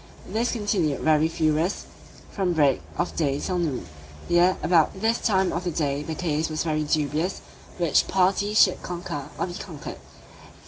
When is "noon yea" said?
3.59-4.55